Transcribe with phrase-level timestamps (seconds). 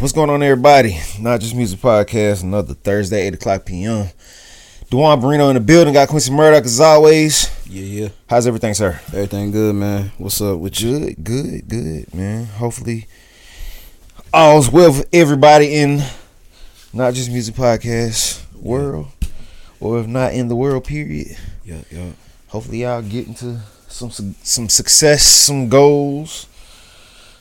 [0.00, 0.96] What's going on, everybody?
[1.18, 2.44] Not just music podcast.
[2.44, 4.06] Another Thursday, eight o'clock p.m.
[4.92, 5.92] Duan Barino in the building.
[5.92, 7.50] Got Quincy Murdoch as always.
[7.68, 8.08] Yeah, yeah.
[8.30, 9.00] How's everything, sir?
[9.08, 10.12] Everything good, man.
[10.16, 11.00] What's up with you?
[11.00, 12.44] Good, good, good, man.
[12.44, 13.08] Hopefully,
[14.32, 16.04] all's well for everybody in
[16.92, 19.08] not just music podcast world,
[19.80, 21.36] or if not in the world, period.
[21.64, 22.12] Yeah, yeah.
[22.46, 26.46] Hopefully, y'all get into some some success, some goals,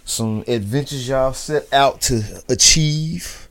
[0.08, 3.50] some adventures y'all set out to achieve.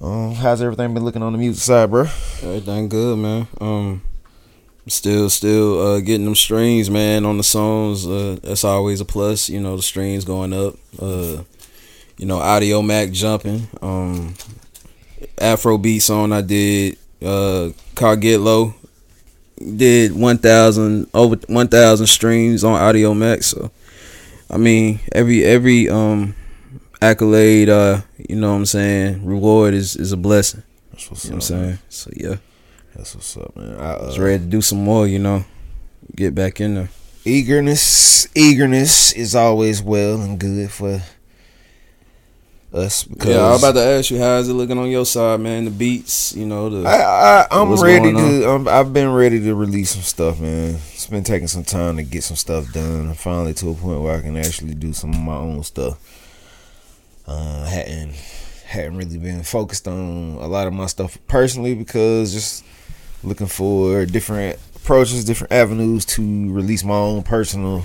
[0.00, 2.02] Um, how's everything been looking on the music side, bro?
[2.42, 3.48] Everything good, man.
[3.60, 4.02] Um,
[4.86, 8.06] still, still uh, getting them streams, man, on the songs.
[8.06, 9.50] Uh, that's always a plus.
[9.50, 10.76] You know, the streams going up.
[10.98, 11.42] Uh,
[12.16, 13.66] you know, Audiomack jumping.
[13.82, 14.34] Um,
[15.36, 16.96] Afro beat song I did.
[17.20, 18.72] Uh, Car Get Low
[19.58, 23.42] did one thousand over one thousand streams on Audiomack.
[23.42, 23.70] So,
[24.50, 26.34] I mean, every every um
[27.00, 30.62] accolade, uh, you know what I'm saying, reward is is a blessing.
[30.90, 31.78] That's what's You know what I'm saying?
[31.88, 32.36] So yeah.
[32.94, 33.78] That's what's up, man.
[33.78, 35.44] I, uh, was ready to do some more, you know.
[36.16, 36.90] Get back in there.
[37.24, 41.00] eagerness, eagerness is always well and good for
[42.72, 45.40] us because Yeah, I was about to ask you, how's it looking on your side,
[45.40, 45.64] man?
[45.64, 48.50] The beats, you know, the I, I, I'm ready to.
[48.50, 50.74] Um, I've been ready to release some stuff, man.
[50.92, 53.08] It's been taking some time to get some stuff done.
[53.08, 55.98] I'm finally to a point where I can actually do some of my own stuff.
[57.26, 58.14] Uh, hadn't
[58.66, 62.64] hadn't really been focused on a lot of my stuff personally because just
[63.24, 67.84] looking for different approaches, different avenues to release my own personal,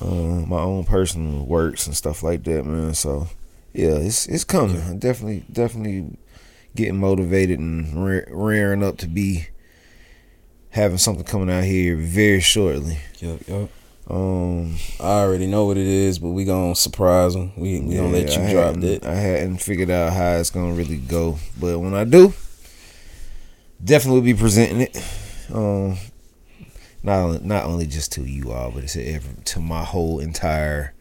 [0.00, 2.94] uh, my own personal works and stuff like that, man.
[2.94, 3.28] So
[3.72, 4.80] yeah, it's it's coming.
[4.82, 6.16] I'm definitely definitely
[6.74, 9.48] getting motivated and re- rearing up to be
[10.70, 12.98] having something coming out here very shortly.
[13.18, 13.70] Yup, yup.
[14.10, 17.52] Um, I already know what it is, but we gonna surprise them.
[17.56, 19.04] We we gonna let you I drop that.
[19.04, 22.32] I hadn't figured out how it's gonna really go, but when I do,
[23.84, 24.96] definitely be presenting it.
[25.52, 25.98] Um,
[27.02, 30.20] not only, not only just to you all, but it's to, every, to my whole
[30.20, 30.94] entire.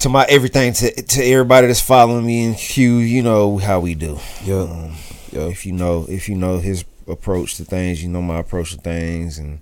[0.00, 3.94] To my everything, to to everybody that's following me and Q, you know how we
[3.94, 4.18] do.
[4.44, 4.70] Yup.
[4.70, 4.96] Um,
[5.30, 5.50] Yup.
[5.50, 8.78] if you know if you know his approach to things, you know my approach to
[8.78, 9.60] things, and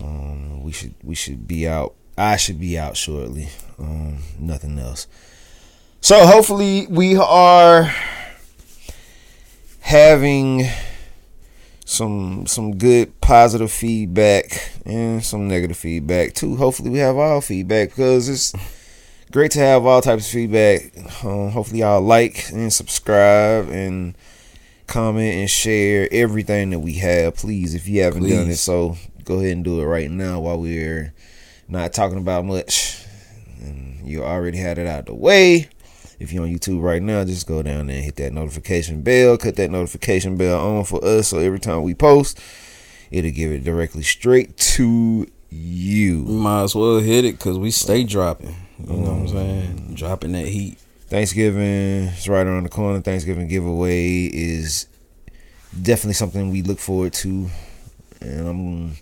[0.00, 1.94] um, we should we should be out.
[2.16, 3.48] I should be out shortly.
[3.78, 5.08] Um, nothing else.
[6.00, 7.92] So hopefully we are
[9.80, 10.66] having
[11.84, 16.56] some some good positive feedback and some negative feedback too.
[16.56, 18.52] Hopefully we have all feedback because it's
[19.34, 20.96] great to have all types of feedback.
[21.24, 24.16] Um, hopefully y'all like and subscribe and
[24.86, 27.34] comment and share everything that we have.
[27.34, 30.60] Please, if you haven't done it, so go ahead and do it right now while
[30.60, 31.12] we're
[31.66, 33.04] not talking about much.
[33.60, 35.68] And you already had it out of the way.
[36.20, 39.36] If you're on YouTube right now, just go down there and hit that notification bell.
[39.36, 42.40] Cut that notification bell on for us so every time we post,
[43.10, 46.22] it'll give it directly straight to you.
[46.22, 48.63] might as well hit it because we stay dropping.
[48.78, 49.94] You know what I'm saying?
[49.94, 50.78] Dropping that heat.
[51.08, 51.62] Thanksgiving
[52.08, 53.00] is right around the corner.
[53.00, 54.86] Thanksgiving giveaway is
[55.80, 57.48] definitely something we look forward to,
[58.20, 58.92] and I'm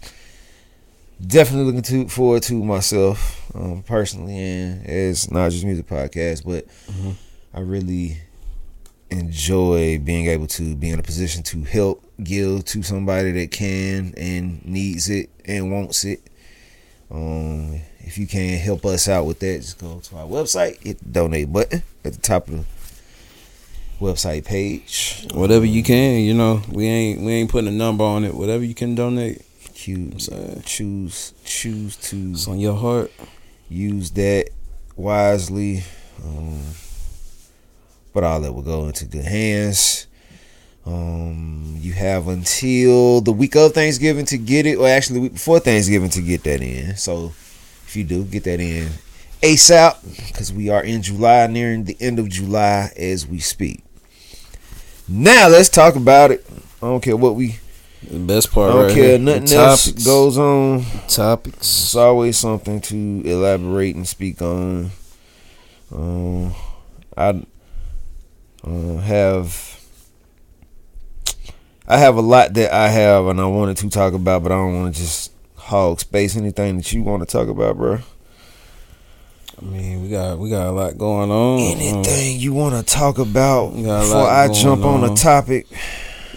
[1.24, 6.66] definitely looking to forward to myself um, personally, and as not just music podcast, but
[6.92, 7.14] Mhm.
[7.54, 8.18] I really
[9.10, 14.14] enjoy being able to be in a position to help give to somebody that can
[14.16, 16.20] and needs it and wants it.
[17.12, 20.98] Um, if you can help us out with that, just go to our website, hit
[20.98, 22.64] the donate button at the top of the
[24.04, 25.26] website page.
[25.34, 26.62] Whatever you can, you know.
[26.70, 28.34] We ain't we ain't putting a number on it.
[28.34, 29.42] Whatever you can donate,
[29.74, 30.28] Choose,
[30.64, 33.10] choose, choose to it's on your heart.
[33.68, 34.50] use that
[34.96, 35.82] wisely.
[36.24, 36.62] Um,
[38.12, 40.06] but all that will go into good hands.
[40.84, 45.32] Um, you have until the week of Thanksgiving to get it, or actually the week
[45.34, 46.96] before Thanksgiving to get that in.
[46.96, 47.26] So
[47.86, 48.88] if you do, get that in
[49.42, 53.82] ASAP because we are in July, nearing the end of July as we speak.
[55.08, 56.44] Now let's talk about it.
[56.82, 57.58] I don't care what we,
[58.10, 58.70] The best part.
[58.70, 59.18] I don't right care here.
[59.18, 60.04] nothing the else topics.
[60.04, 60.84] goes on.
[61.08, 61.58] topics.
[61.58, 64.90] It's always something to elaborate and speak on.
[65.94, 66.54] Um,
[67.16, 67.42] I
[68.64, 69.80] Uh, have
[71.92, 74.54] I have a lot that I have and I wanted to talk about, but I
[74.54, 76.36] don't want to just hog space.
[76.36, 77.98] Anything that you want to talk about, bro?
[79.60, 81.60] I mean, we got we got a lot going on.
[81.60, 85.14] Um, Anything you want to talk about a before I jump on on.
[85.14, 85.66] topic?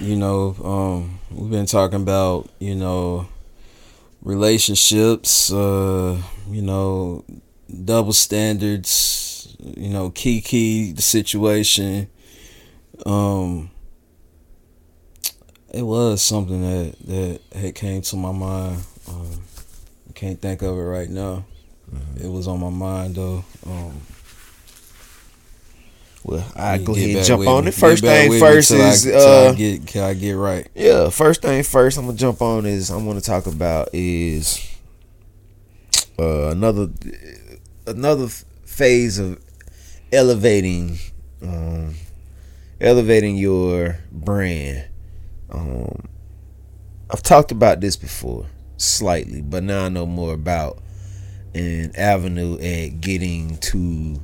[0.02, 3.26] you know, um, we've been talking about, you know,
[4.24, 7.24] relationships, uh, you know,
[7.86, 12.10] double standards, you know, Keke, the situation.
[13.06, 13.72] Um,
[15.76, 18.84] it was something that that had came to my mind.
[19.08, 19.30] Um,
[20.10, 21.46] I can't think of it right now.
[22.22, 23.44] It was on my mind though.
[23.66, 24.02] Um,
[26.24, 27.70] Well, I go ahead and jump on me.
[27.70, 27.74] it.
[27.76, 30.68] First thing first I- is I uh, get can I get right?
[30.74, 34.60] Yeah, first thing first, I'm gonna jump on is I'm gonna talk about is
[36.18, 36.90] uh, another
[37.86, 38.28] another
[38.66, 39.40] phase of
[40.12, 40.98] elevating
[41.44, 41.94] um,
[42.82, 44.86] elevating your brand.
[45.56, 46.10] Um,
[47.10, 48.46] I've talked about this before
[48.78, 50.80] slightly, but now I know more about
[51.54, 54.22] an avenue at getting to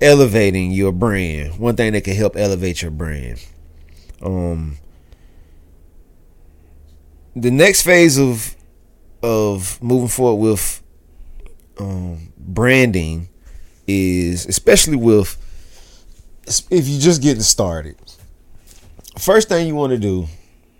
[0.00, 1.58] elevating your brand.
[1.58, 3.42] One thing that can help elevate your brand.
[4.20, 4.76] Um,
[7.34, 8.54] the next phase of
[9.22, 10.82] of moving forward with
[11.78, 13.28] um, branding
[13.86, 15.38] is especially with
[16.70, 17.96] if you're just getting started.
[19.18, 20.28] First thing you want to do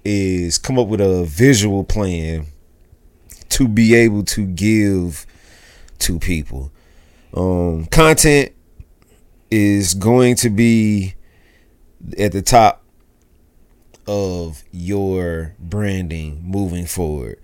[0.05, 2.47] is come up with a visual plan
[3.51, 5.27] to be able to give
[5.99, 6.73] to people.
[7.35, 8.53] Um, content
[9.51, 11.15] is going to be
[12.19, 12.83] at the top
[14.07, 17.39] of your branding moving forward.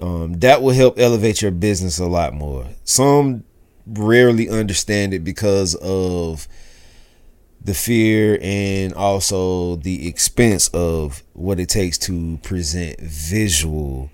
[0.00, 2.66] Um, that will help elevate your business a lot more.
[2.84, 3.44] Some
[3.86, 6.48] rarely understand it because of
[7.64, 14.10] the fear and also the expense of what it takes to present visual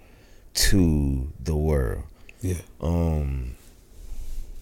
[0.54, 2.04] to the world.
[2.40, 2.60] Yeah.
[2.80, 3.56] Um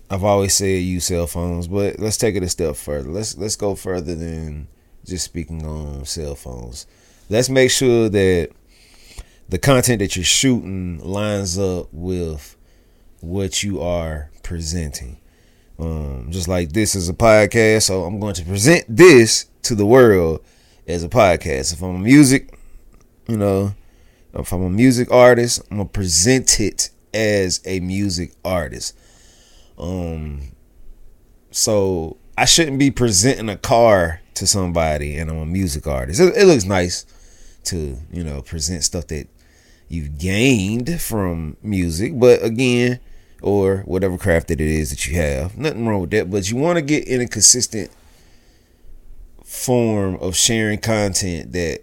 [0.09, 3.09] I've always said use cell phones, but let's take it a step further.
[3.11, 4.69] Let's let's go further than
[5.05, 6.87] just speaking on cell phones.
[7.29, 8.51] Let's make sure that
[9.49, 12.57] the content that you're shooting lines up with
[13.21, 15.19] what you are presenting.
[15.79, 19.87] Um, just like this is a podcast, so I'm going to present this to the
[19.87, 20.43] world
[20.87, 21.73] as a podcast.
[21.73, 22.59] If I'm a music,
[23.29, 23.75] you know,
[24.35, 28.97] if I'm a music artist, I'm gonna present it as a music artist.
[29.79, 30.53] Um,
[31.51, 36.21] so I shouldn't be presenting a car to somebody and I'm a music artist.
[36.21, 37.07] It, it looks nice
[37.65, 39.27] to you know present stuff that
[39.89, 43.01] you've gained from music, but again,
[43.47, 46.29] or whatever craft that it is that you have, nothing wrong with that.
[46.29, 47.93] But you want to get in a consistent
[49.45, 51.83] form of sharing content that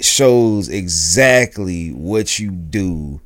[0.00, 3.20] shows exactly what you do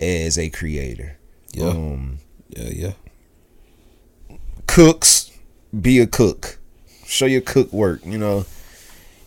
[0.00, 1.16] as a creator.
[1.52, 1.68] Yeah.
[1.68, 2.18] Um,
[2.48, 4.36] Yeah, yeah.
[4.66, 5.30] cooks,
[5.80, 6.58] be a cook.
[7.06, 8.04] Show your cook work.
[8.04, 8.44] You know,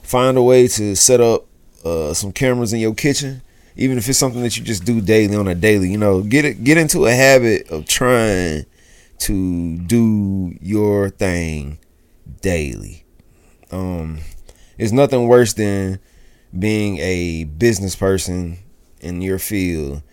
[0.03, 1.45] find a way to set up
[1.85, 3.41] uh, some cameras in your kitchen,
[3.75, 5.89] even if it's something that you just do daily on a daily.
[5.91, 8.65] You know, get it, get into a habit of trying
[9.19, 11.79] to do your thing
[12.41, 13.05] daily.
[13.71, 14.19] Um,
[14.77, 15.99] it's nothing worse than
[16.57, 18.57] being a business person
[18.99, 20.03] in your field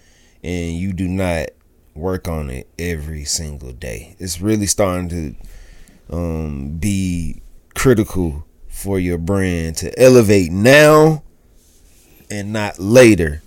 [0.43, 1.49] and you do not
[1.95, 4.15] work on it every single day.
[4.19, 7.43] It's really starting to um, be
[7.75, 11.23] critical for your brand to elevate now
[12.31, 13.43] and not later.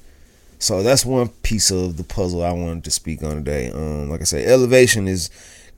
[0.61, 3.71] So that's one piece of the puzzle I wanted to speak on today.
[3.71, 5.29] Um, like I said, elevation is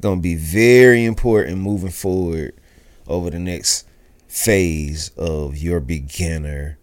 [0.02, 2.54] going to be very important moving forward
[3.08, 3.88] over the next
[4.28, 6.78] phase of your beginner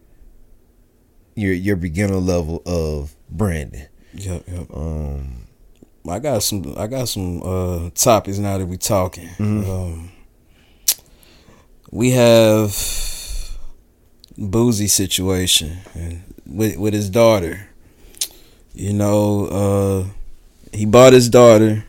[1.35, 3.87] your your beginner level of branding.
[4.15, 4.67] Yep, yep.
[4.75, 5.47] Um
[6.09, 6.75] I got some.
[6.77, 9.29] I got some uh, topics now that we're talking.
[9.39, 10.11] Um,
[11.91, 12.71] we have
[14.39, 17.70] Boosie situation and with with his daughter.
[18.75, 21.85] You know, uh, he bought his daughter.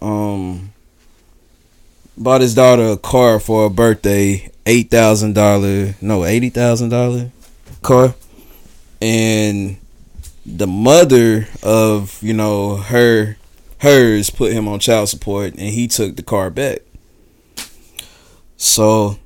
[0.00, 0.72] Um,
[2.16, 4.50] bought his daughter a car for her birthday.
[4.64, 7.32] Eight thousand dollar, no, eighty thousand dollar
[7.82, 8.14] car,
[9.00, 9.76] and
[10.46, 13.36] the mother of you know her
[13.78, 16.78] hers put him on child support and he took the car back
[18.56, 19.18] so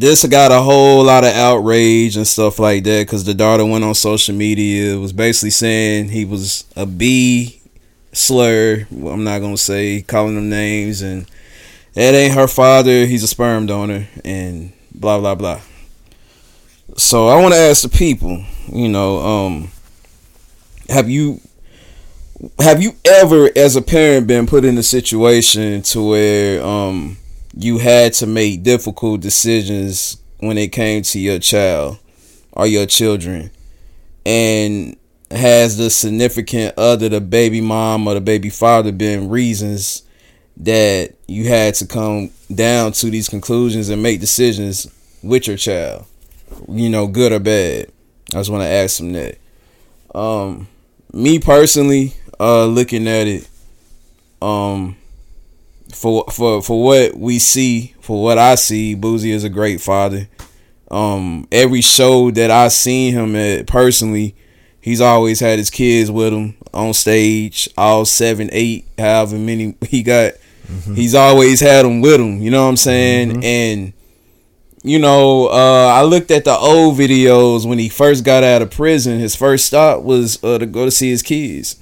[0.00, 3.84] this got a whole lot of outrage and stuff like that because the daughter went
[3.84, 7.60] on social media was basically saying he was a b
[8.12, 11.26] slur i'm not gonna say calling them names and
[11.94, 13.06] that ain't her father.
[13.06, 15.60] He's a sperm donor, and blah blah blah.
[16.96, 19.70] So I want to ask the people, you know, um,
[20.88, 21.40] have you
[22.58, 27.16] have you ever, as a parent, been put in a situation to where um
[27.56, 31.98] you had to make difficult decisions when it came to your child
[32.52, 33.50] or your children,
[34.26, 34.96] and
[35.30, 40.02] has the significant other, the baby mom or the baby father, been reasons
[40.56, 44.86] that you had to come down to these conclusions and make decisions
[45.22, 46.04] with your child,
[46.68, 47.86] you know, good or bad.
[48.30, 49.38] I just want to ask them that.
[50.14, 50.68] Um,
[51.12, 53.48] me personally, uh, looking at it,
[54.42, 54.96] um,
[55.94, 60.28] for for for what we see, for what I see, Boosie is a great father.
[60.90, 64.34] Um, every show that I seen him at personally,
[64.80, 70.02] he's always had his kids with him on stage, all seven, eight, however many he
[70.02, 70.34] got.
[70.94, 72.40] He's always had them with him.
[72.40, 73.44] You know what I'm saying?
[73.44, 73.92] And
[74.82, 78.70] you know, uh, I looked at the old videos when he first got out of
[78.70, 79.18] prison.
[79.18, 81.76] His first stop was uh, to go to see his kids.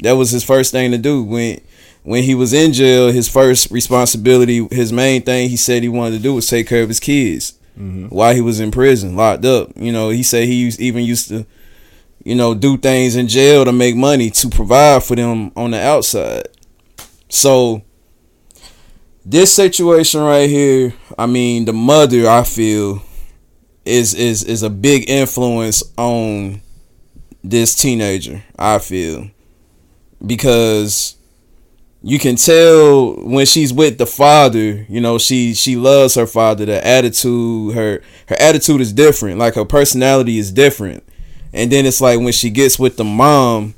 [0.00, 1.60] That was his first thing to do when
[2.02, 3.10] when he was in jail.
[3.12, 6.82] His first responsibility, his main thing, he said he wanted to do was take care
[6.82, 8.08] of his kids mm-hmm.
[8.08, 9.70] while he was in prison, locked up.
[9.76, 11.46] You know, he said he used, even used to,
[12.24, 15.80] you know, do things in jail to make money to provide for them on the
[15.80, 16.48] outside.
[17.28, 17.82] So
[19.24, 23.02] this situation right here, I mean, the mother, I feel,
[23.84, 26.60] is is is a big influence on
[27.42, 28.42] this teenager.
[28.56, 29.28] I feel
[30.24, 31.16] because
[32.04, 36.64] you can tell when she's with the father, you know, she she loves her father.
[36.64, 39.38] The attitude, her her attitude is different.
[39.38, 41.04] Like her personality is different.
[41.52, 43.74] And then it's like when she gets with the mom,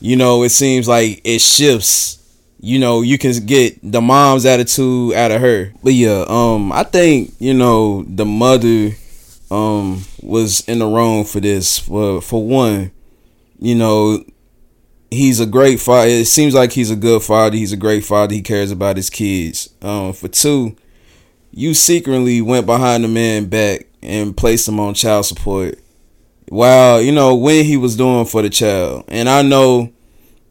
[0.00, 2.14] you know, it seems like it shifts.
[2.60, 5.72] You know, you can get the mom's attitude out of her.
[5.82, 8.92] But yeah, um, I think you know the mother,
[9.50, 11.78] um, was in the wrong for this.
[11.78, 12.92] For for one,
[13.60, 14.24] you know,
[15.10, 16.08] he's a great father.
[16.08, 17.56] It seems like he's a good father.
[17.56, 18.34] He's a great father.
[18.34, 19.70] He cares about his kids.
[19.82, 20.76] Um, for two,
[21.50, 25.78] you secretly went behind the man back and placed him on child support.
[26.48, 29.92] While you know when he was doing for the child, and I know,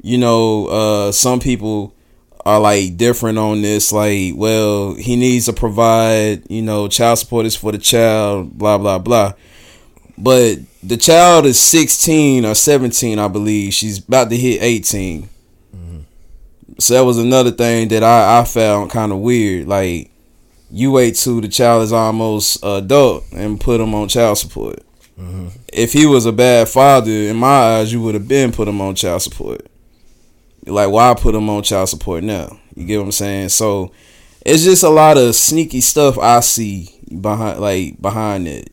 [0.01, 1.95] you know, uh, some people
[2.45, 3.91] are like different on this.
[3.91, 6.43] Like, well, he needs to provide.
[6.51, 8.57] You know, child support is for the child.
[8.57, 9.33] Blah blah blah.
[10.17, 13.73] But the child is 16 or 17, I believe.
[13.73, 15.29] She's about to hit 18.
[15.75, 15.99] Mm-hmm.
[16.79, 19.67] So that was another thing that I, I found kind of weird.
[19.67, 20.09] Like,
[20.71, 24.79] you wait till the child is almost adult and put him on child support.
[25.19, 25.47] Mm-hmm.
[25.71, 28.81] If he was a bad father, in my eyes, you would have been put him
[28.81, 29.67] on child support.
[30.65, 32.59] Like, why put him on child support now?
[32.75, 33.49] You get what I'm saying?
[33.49, 33.91] So,
[34.45, 36.89] it's just a lot of sneaky stuff I see
[37.21, 38.71] behind, like behind it.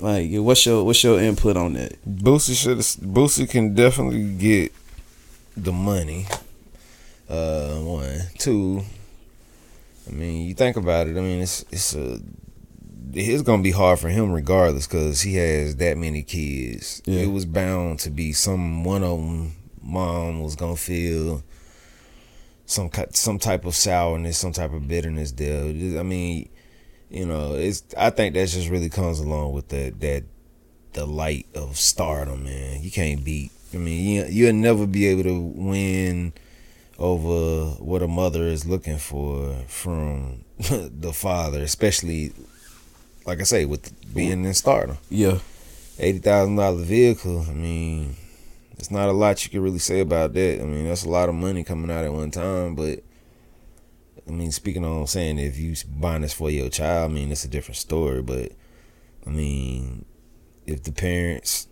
[0.00, 1.96] Like, what's your what's your input on that?
[2.06, 4.72] Boosie should Boosie can definitely get
[5.56, 6.26] the money.
[7.28, 8.82] Uh, one, two.
[10.08, 11.16] I mean, you think about it.
[11.16, 12.20] I mean, it's it's a
[13.12, 17.02] it's gonna be hard for him regardless because he has that many kids.
[17.06, 17.22] Yeah.
[17.22, 19.56] It was bound to be some one of them.
[19.82, 21.42] Mom was gonna feel
[22.66, 25.64] some some type of sourness, some type of bitterness there.
[25.64, 26.48] I mean,
[27.10, 27.82] you know, it's.
[27.96, 30.24] I think that just really comes along with that that
[30.92, 32.82] the light of stardom, man.
[32.82, 33.52] You can't beat.
[33.72, 36.32] I mean, you you'll never be able to win
[36.98, 42.32] over what a mother is looking for from the father, especially
[43.24, 44.98] like I say with being in stardom.
[45.10, 45.38] Yeah,
[45.98, 47.46] Eighty thousand dollar vehicle.
[47.48, 48.16] I mean,
[48.78, 50.60] it's not a lot you can really say about that.
[50.60, 53.00] I mean, that's a lot of money coming out at one time, but.
[54.28, 57.44] I mean, speaking on saying if you buying this for your child, I mean, it's
[57.44, 58.22] a different story.
[58.22, 58.52] But
[59.26, 60.04] I mean,
[60.66, 61.68] if the parents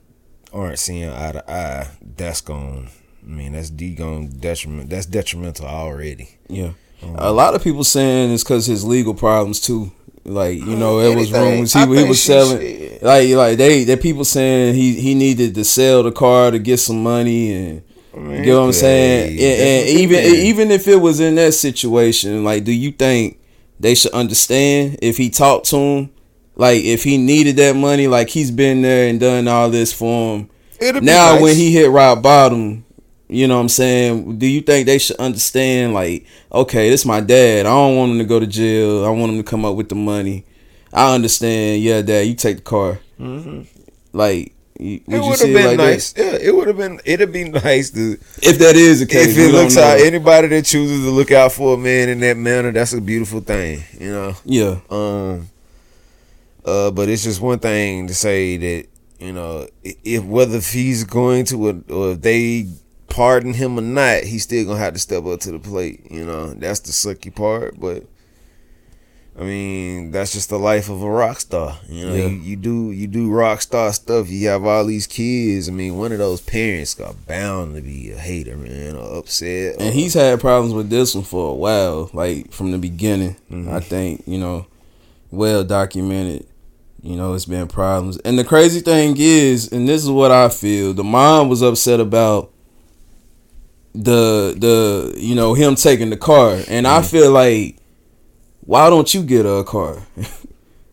[0.52, 2.90] aren't seeing eye to eye, that's going.
[3.22, 4.90] I mean, that's de going detriment.
[4.90, 6.38] That's detrimental already.
[6.48, 6.72] yeah.
[7.02, 9.92] Um, a lot of people saying it's because his legal problems too.
[10.24, 12.60] Like you know, it was rumors he, he was selling.
[12.60, 13.02] should.
[13.02, 16.78] Like like they they people saying he he needed to sell the car to get
[16.78, 17.82] some money and.
[18.16, 19.38] You know what I'm saying?
[19.38, 23.38] hey, And, and even even if it was in that situation, like, do you think
[23.80, 26.10] they should understand if he talked to him?
[26.56, 30.36] Like, if he needed that money, like he's been there and done all this for
[30.36, 30.50] him.
[30.80, 31.42] It'd Now, nice.
[31.42, 32.84] when he hit rock bottom,
[33.28, 34.38] you know what I'm saying?
[34.38, 35.94] Do you think they should understand?
[35.94, 37.66] Like, okay, this my dad.
[37.66, 39.04] I don't want him to go to jail.
[39.04, 40.44] I want him to come up with the money.
[40.92, 41.82] I understand.
[41.82, 43.00] Yeah, dad, you take the car.
[43.18, 43.62] Mm-hmm.
[44.12, 45.82] Like, You- It Would would have been like that?
[45.84, 46.14] nice.
[46.16, 47.00] Yeah, it would have been.
[47.04, 50.00] It'd be nice to If that is the case, if it looks out.
[50.00, 53.40] Anybody that chooses to look out for a man in that manner, that's a beautiful
[53.40, 53.84] thing.
[54.00, 54.36] You know.
[54.44, 55.48] yeah, Um.
[56.64, 58.86] Uh, but it's just one thing to say that
[59.20, 62.66] you know if whether if he's going to or, or if they
[63.08, 66.10] pardon him or not, he's still gonna have to step up to the plate.
[66.10, 67.78] You know, that's the sucky part.
[67.78, 68.04] But
[69.36, 71.78] I mean, that's just the life of a rock star.
[71.88, 72.26] You know, Yeah.
[72.26, 74.30] you, you do you do rock star stuff.
[74.30, 75.68] You have all these kids.
[75.68, 79.76] I mean, one of those parents got bound to be a hater, man, or upset.
[79.80, 83.34] and he's had problems with this one for a while, like from the beginning.
[83.50, 83.72] Mhm.
[83.72, 84.66] I think you know,
[85.32, 86.46] well documented.
[87.02, 90.48] You know, it's been problems, and the crazy thing is, and this is what I
[90.48, 92.50] feel: the mom was upset about
[93.94, 97.76] the the you know him taking the car, and I feel like,
[98.66, 99.98] why don't you get a car?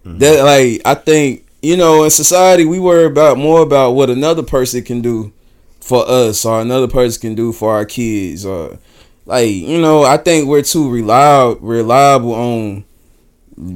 [0.03, 4.41] That like I think you know in society we worry about more about what another
[4.41, 5.31] person can do
[5.79, 8.79] for us or another person can do for our kids or
[9.27, 12.83] like you know I think we're too reliable reliable on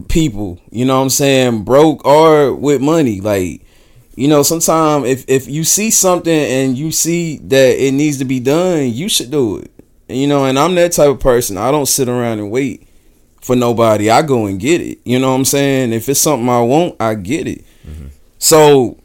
[0.07, 3.61] people you know what I'm saying broke or with money like
[4.15, 8.25] you know sometimes if if you see something and you see that it needs to
[8.25, 9.71] be done you should do it
[10.07, 12.87] you know and I'm that type of person I don't sit around and wait
[13.45, 14.09] for nobody.
[14.09, 14.99] I go and get it.
[15.05, 15.93] You know what I'm saying?
[15.93, 17.63] If it's something I want, I get it.
[18.39, 18.97] So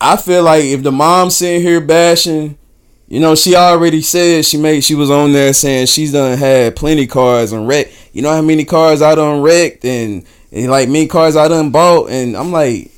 [0.00, 2.58] I feel like if the mom sitting here bashing,
[3.06, 6.74] you know, she already said she made she was on there saying she's done had
[6.74, 7.92] plenty cars and wrecked.
[8.12, 11.70] You know how many cars I done wrecked and, and like many cars I done
[11.70, 12.90] bought and I'm like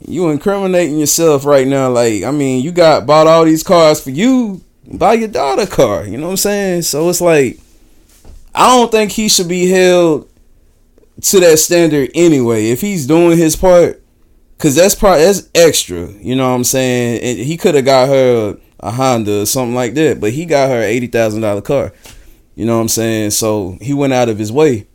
[0.00, 1.90] you incriminating yourself right now.
[1.90, 5.66] Like, I mean, you got bought all these cars for you, buy your daughter a
[5.66, 6.04] car.
[6.04, 6.82] You know what I'm saying?
[6.82, 7.58] So it's like
[8.54, 10.28] I don't think he should be held
[11.20, 12.70] to that standard anyway.
[12.70, 14.02] If he's doing his part,
[14.58, 16.08] cause that's part that's extra.
[16.08, 17.22] You know what I'm saying?
[17.22, 20.68] And he could have got her a Honda or something like that, but he got
[20.68, 21.92] her eighty thousand dollar car.
[22.54, 23.30] You know what I'm saying?
[23.30, 24.86] So he went out of his way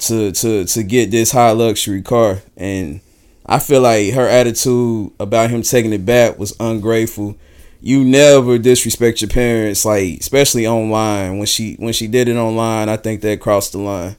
[0.00, 3.00] to to to get this high luxury car, and
[3.46, 7.36] I feel like her attitude about him taking it back was ungrateful
[7.80, 12.88] you never disrespect your parents like especially online when she when she did it online
[12.88, 14.16] i think that crossed the line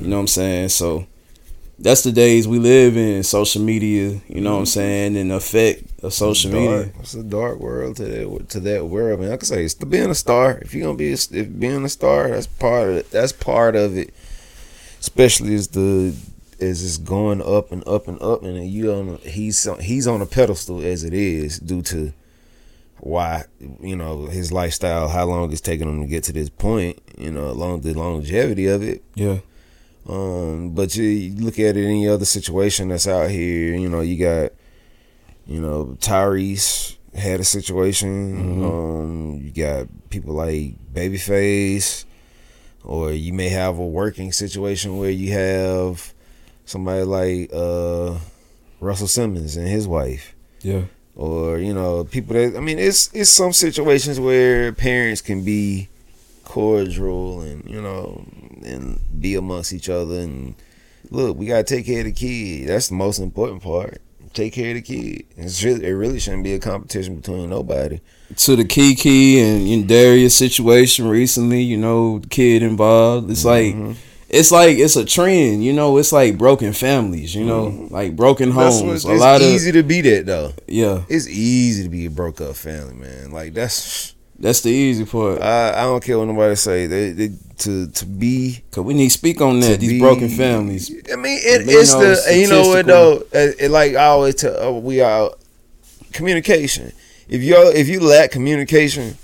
[0.00, 1.06] you know what i'm saying so
[1.78, 4.64] that's the days we live in social media you know what i'm mm-hmm.
[4.64, 6.94] saying and the effect of social media dark.
[7.00, 9.20] It's a dark world to that to that world.
[9.20, 10.58] Man, I say, it's the being a star.
[10.58, 13.10] If you're gonna be a, if being a star, that's part of it.
[13.10, 14.12] That's part of it.
[15.00, 16.14] Especially as the
[16.60, 20.26] as it's going up and up and up, and you on he's he's on a
[20.26, 22.12] pedestal as it is due to
[23.00, 23.44] why
[23.80, 27.00] you know his lifestyle, how long it's taking him to get to this point.
[27.18, 29.02] You know, along the longevity of it.
[29.14, 29.38] yeah
[30.08, 34.00] Um, but you, you look at it any other situation that's out here, you know,
[34.00, 34.52] you got,
[35.46, 38.64] you know, Tyrese had a situation.
[38.64, 42.04] Um, you got people like Babyface,
[42.82, 46.12] or you may have a working situation where you have
[46.64, 48.18] somebody like uh,
[48.80, 50.82] Russell Simmons and his wife yeah
[51.16, 55.88] or you know people that I mean it's it's some situations where parents can be
[56.44, 58.26] cordial and you know
[58.64, 60.54] and be amongst each other and
[61.10, 62.68] look we gotta take care of the kid.
[62.68, 64.00] That's the most important part.
[64.32, 65.26] Take care of the kid.
[65.36, 68.00] It's really, it really shouldn't be a competition between nobody.
[68.34, 73.30] To the Keke and, and Darius situation recently, you know, kid involved.
[73.30, 73.92] It's like mm-hmm.
[74.34, 78.50] It's like it's a trend, you know, it's like broken families, you know, like broken
[78.50, 79.04] homes.
[79.04, 82.06] what, a it's lot easy of to be that though yeah, it's easy to be
[82.06, 85.40] a broke up family man like that's that's the easy part.
[85.40, 89.04] I, I don't care what nobody say they, they to to be Cause we need
[89.04, 89.78] to speak on that.
[89.78, 90.90] These be- broken families.
[91.12, 93.22] I mean, it, it's the you know what though.
[93.32, 95.30] It, it like I always tell uh, we are
[96.12, 96.92] communication.
[97.28, 99.16] If you if you lack communication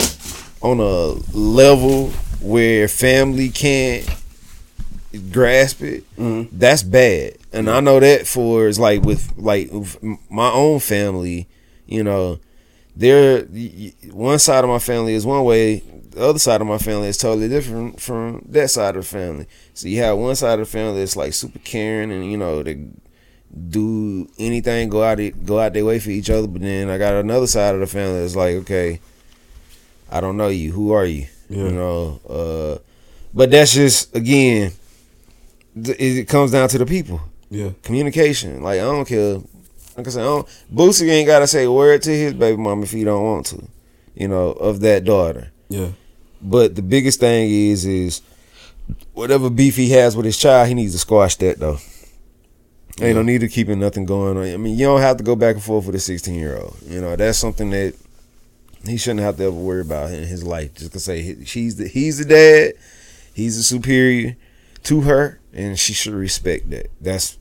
[0.63, 4.09] on a level where family can't
[5.31, 6.49] grasp it, Mhm.
[6.53, 7.35] that's bad.
[7.53, 9.97] And I know that for is like with like with
[10.31, 11.49] my own family,
[11.87, 12.39] you know,
[12.97, 13.43] there
[14.13, 17.17] one side of my family is one way, the other side of my family is
[17.17, 19.47] totally different from that side of the family.
[19.75, 22.63] So you have one side of the family that's like super caring and you know
[22.63, 22.79] they
[23.69, 26.47] do anything, go out go out their way for each other.
[26.47, 29.01] But then I got another side of the family that's like, okay,
[30.11, 30.73] I don't know you.
[30.73, 31.27] Who are you?
[31.49, 31.65] Yeah.
[31.65, 32.21] You know.
[32.29, 32.79] Uh,
[33.35, 34.73] but that's just again,
[35.77, 38.63] it comes down to the people Yeah, communication.
[38.63, 39.35] Like I don't care.
[39.97, 42.83] Like I said, I don't, Boosie ain't gotta say a word to his baby mom
[42.83, 43.63] if he don't want to.
[44.15, 45.51] You know, of that daughter.
[45.69, 45.91] yeah,
[46.43, 48.23] But the biggest thing is, is
[49.15, 51.79] whatever beef he has with his child, he needs to squash that though.
[53.01, 54.45] Ain't no need to keeping nothing going on.
[54.53, 56.77] I mean, you don't have to go back and forth with a 16 year old.
[56.87, 57.95] You know, that's something that
[58.87, 60.75] he shouldn't have to ever worry about in his life.
[60.75, 62.75] Just to say he- she's the he's the dad,
[63.33, 64.37] he's the superior
[64.85, 66.91] to her, and she should respect that.
[67.01, 67.39] That's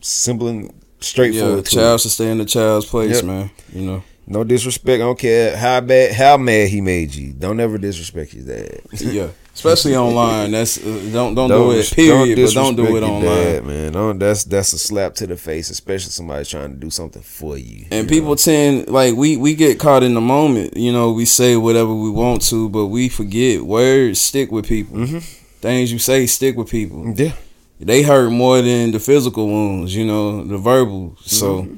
[0.00, 1.64] simple and Yeah, straightforward.
[1.64, 3.24] to child should stay in the child's place, Yep.
[3.24, 3.50] man.
[3.72, 4.02] You know.
[4.24, 5.02] No disrespect.
[5.02, 7.32] I don't care how bad, how mad he made you.
[7.32, 8.80] Don't ever disrespect your dad.
[9.00, 10.52] Yeah, especially online.
[10.52, 11.90] That's uh, don't don't, do it.
[11.90, 12.36] Period.
[12.36, 13.24] but don't do it online.
[13.24, 13.92] dad, man.
[13.92, 17.58] Don't, that's that's a slap to the face, especially somebody trying to do something for
[17.58, 17.86] you.
[17.90, 18.34] And you people know?
[18.36, 20.76] tend like we we get caught in the moment.
[20.76, 24.98] You know, we say whatever we want to, but we forget words stick with people.
[24.98, 25.38] Mhm.
[25.62, 27.14] Things you say stick with people.
[27.16, 27.32] yeah,
[27.80, 29.94] They hurt more than the physical wounds.
[29.96, 31.16] You know, the verbal.
[31.22, 31.62] So.
[31.62, 31.76] Mm-hmm.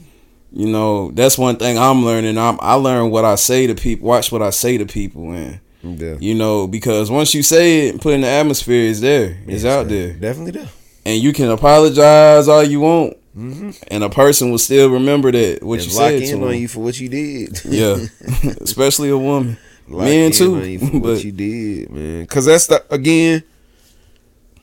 [0.57, 2.39] You know, that's one thing I'm learning.
[2.39, 4.07] I'm, I learn what I say to people.
[4.07, 7.91] Watch what I say to people, and yeah, you know, because once you say it,
[7.95, 9.37] and put in the atmosphere, it's there.
[9.49, 9.89] It's Yes, out sir.
[9.89, 10.13] there.
[10.13, 10.69] Definitely there.
[11.05, 13.71] and you can apologize all you want, Mm-hmm.
[13.89, 16.51] and a person will still remember that what and you lock said in to on
[16.53, 16.61] them.
[16.61, 17.61] you for what you did.
[17.65, 17.97] Yeah,
[18.61, 19.57] especially a woman.
[19.89, 22.21] Lock Men too, on you for but- what you did, man.
[22.21, 23.43] Because that's the again.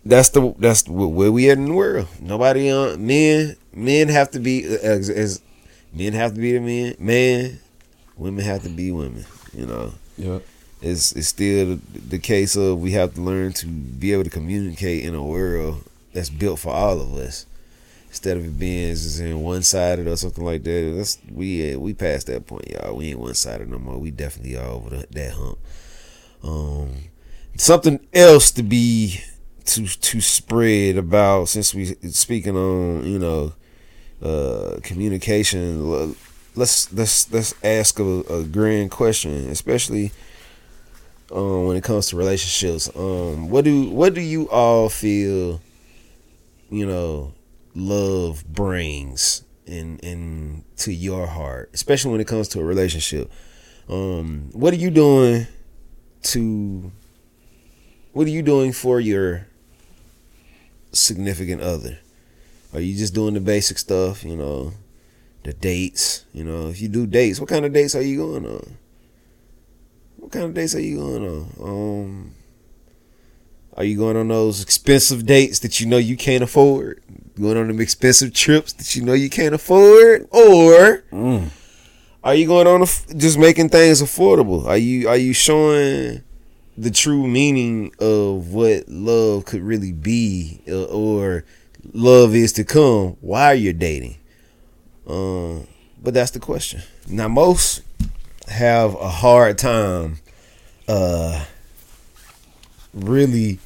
[0.04, 2.08] That's the that's where we at in the world.
[2.20, 3.56] Nobody on men.
[3.74, 5.42] Men have to be uh, as, as
[5.94, 6.96] men have to be the men.
[7.00, 7.60] Man,
[8.18, 9.26] women have to be women.
[9.54, 9.94] You know.
[10.18, 10.40] Yeah,
[10.82, 14.30] it's it's still the, the case of we have to learn to be able to
[14.30, 15.84] communicate in a world
[16.14, 17.46] that's built for all of us
[18.10, 20.94] instead of it being just in one sided or something like that.
[20.96, 22.96] That's we uh, we past that point, y'all.
[22.96, 24.00] We ain't one sided no more.
[24.00, 25.58] We definitely are over the, that hump.
[26.44, 26.96] Um,
[27.56, 29.22] something else to be
[29.66, 33.54] to to spread about since we speaking on you know
[34.22, 36.16] uh communication
[36.56, 40.12] let's let's let's ask a, a grand question especially
[41.32, 42.90] um when it comes to relationships.
[42.96, 45.62] Um what do what do you all feel
[46.70, 47.34] you know
[47.74, 53.32] love brings in in to your heart especially when it comes to a relationship?
[53.88, 55.48] Um what are you doing
[56.24, 56.92] to
[58.14, 59.48] what are you doing for your
[60.92, 62.00] significant other.
[62.74, 64.74] Are you just doing the basic stuff you know
[65.44, 68.46] the dates you know if you do dates what kind of dates are you going
[68.46, 68.78] on?
[70.18, 71.48] What kind of dates are you going on?
[71.62, 72.32] Um
[73.78, 77.02] are you going on those expensive dates that you know you can't afford?
[77.40, 80.28] Going on them expensive trips that you know you can't afford?
[80.32, 81.50] Or Mm.
[82.24, 84.66] are you going on a just making things affordable?
[84.66, 86.22] Are you are you showing
[86.82, 91.44] the true meaning of what love could really be, uh, or
[91.94, 94.18] love is to come while you're dating?
[95.06, 95.68] Um,
[96.02, 96.82] but that's the question.
[97.08, 97.84] Now most
[98.48, 100.18] have a hard time,
[100.88, 101.46] uh,
[102.94, 103.60] really.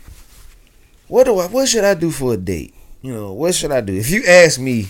[1.08, 1.48] What do I?
[1.48, 2.74] What should I do for a date?
[3.02, 3.94] You know, what should I do?
[3.94, 4.88] If you ask me,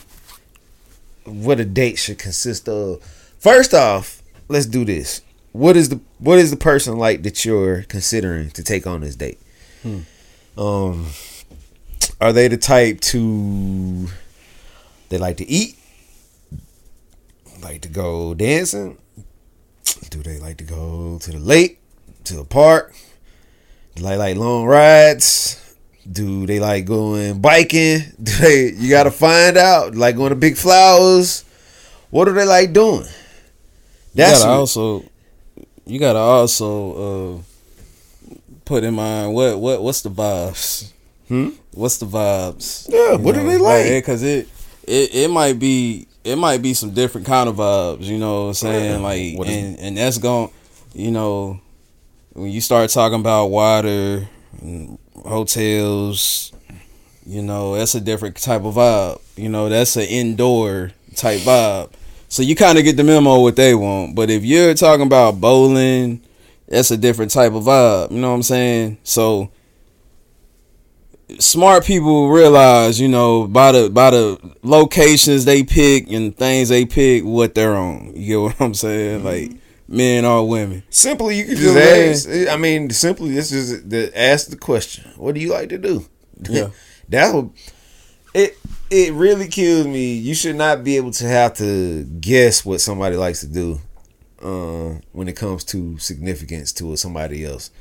[1.25, 3.03] what a date should consist of.
[3.37, 5.21] First off, let's do this.
[5.55, 9.15] What is the what is the person like that you're considering to take on this
[9.15, 9.39] date?
[10.57, 11.07] Um,
[12.19, 14.07] are they the type to
[15.09, 15.77] they like to eat?
[17.61, 18.97] Like to go dancing?
[20.09, 21.79] Do they like to go to the lake,
[22.25, 22.93] to the park?
[23.95, 25.61] Do they like long rides?
[26.11, 27.99] Do they like going biking?
[28.21, 28.71] Do they?
[28.73, 29.95] You got to find out.
[29.95, 31.45] Like going to big flowers.
[32.11, 33.05] What do they like doing?
[34.13, 35.03] That's That's you gotta what- also
[35.85, 40.91] you gotta also uh, put in mind what what what's the vibes.
[41.27, 41.49] Hmm?
[41.73, 42.87] What's the vibes?
[42.89, 43.85] Yeah, what do they like?
[43.85, 44.47] Because it,
[44.87, 48.03] it it might be it might be some different kind of vibes.
[48.03, 49.03] You know what I'm saying?
[49.03, 50.51] Like What and and that's going
[50.93, 51.59] you know
[52.33, 54.27] when you start talking about water,
[54.61, 56.51] and hotels,
[57.25, 59.21] you know that's a different type of vibe.
[59.35, 61.91] You know that's an indoor type vibe.
[62.35, 64.13] So you kind of get the memo what they want.
[64.13, 66.21] But if you're talking about bowling,
[66.67, 68.11] that's a different type of vibe.
[68.11, 68.97] You know what I'm saying?
[69.03, 69.51] So
[71.39, 76.83] smart people realize, you know, by the by the locations they pick and things they
[76.85, 78.11] pick, what they're on.
[78.17, 79.21] You get what I'm saying?
[79.21, 79.25] Mm-hmm.
[79.25, 79.51] Like
[79.87, 80.83] men or women.
[80.89, 82.53] Simply, you can You just know what ask.
[82.53, 85.09] I mean, simply, this is the ask the question.
[85.15, 86.05] What do you like to do?
[86.49, 86.71] Yeah.
[87.07, 87.51] that would
[88.33, 88.57] it.
[88.89, 90.13] It really kills me.
[90.13, 93.79] You should not be able to have to guess what somebody likes to do
[94.41, 97.71] uh, when it comes to significance to somebody else.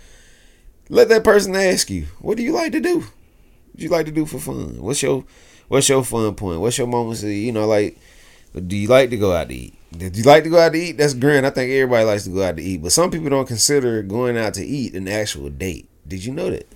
[0.88, 3.00] Let that person ask you, "What do you like to do?
[3.00, 4.80] What do you like to do for fun?
[4.80, 5.24] What's your
[5.68, 6.60] What's your fun point?
[6.60, 7.22] What's your moments?
[7.22, 7.98] Of, you know, like,
[8.66, 9.74] do you like to go out to eat?
[9.96, 10.98] Did you like to go out to eat?
[10.98, 11.46] That's grand.
[11.46, 14.36] I think everybody likes to go out to eat, but some people don't consider going
[14.36, 15.88] out to eat an actual date.
[16.06, 16.68] Did you know that?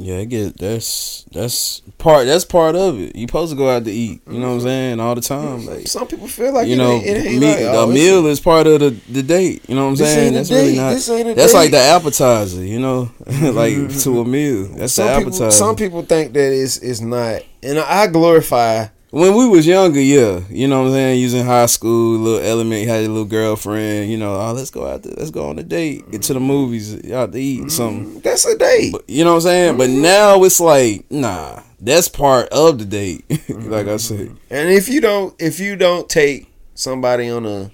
[0.00, 3.16] Yeah, it get that's that's part that's part of it.
[3.16, 4.22] You supposed to go out to eat.
[4.30, 5.00] You know what I'm saying?
[5.00, 5.66] All the time.
[5.66, 8.26] Like Some people feel like you it know, ain't, it ain't like, oh, a meal
[8.26, 9.68] is part of the, the date.
[9.68, 10.34] You know what I'm saying?
[10.34, 10.76] That's really date.
[10.76, 10.90] not.
[10.90, 11.78] This ain't that's like date.
[11.78, 11.94] Mm-hmm.
[11.94, 12.64] the appetizer.
[12.64, 13.10] You know,
[13.52, 14.68] like to a meal.
[14.68, 15.32] That's the appetizer.
[15.32, 18.86] people, some people think that it's it's not, and I glorify.
[19.10, 21.20] When we was younger, yeah, you know what I'm saying.
[21.20, 24.10] Using high school, little element, had a little girlfriend.
[24.10, 25.02] You know, oh, let's go out.
[25.04, 26.10] To, let's go on a date.
[26.10, 27.10] Get to the movies.
[27.10, 27.68] Out to eat mm-hmm.
[27.68, 28.20] something.
[28.20, 28.92] That's a date.
[28.92, 29.78] But you know what I'm saying?
[29.78, 30.02] But mm-hmm.
[30.02, 33.24] now it's like, nah, that's part of the date.
[33.48, 33.70] Mm-hmm.
[33.70, 34.36] like I said.
[34.50, 37.70] And if you don't, if you don't take somebody on a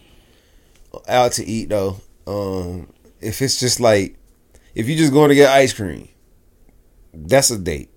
[1.08, 2.88] out to eat though, um,
[3.20, 4.16] if it's just like,
[4.74, 6.08] if you just going to get ice cream,
[7.12, 7.90] that's a date.